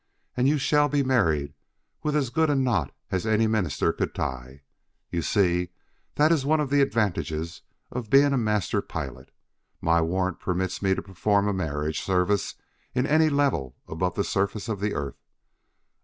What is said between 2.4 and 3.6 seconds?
a knot as any